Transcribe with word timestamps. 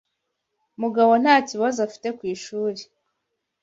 Mugabo 0.81 1.11
nta 1.23 1.35
kibazo 1.49 1.77
afite 1.87 2.07
ku 2.17 2.23
ishuri. 2.33 2.81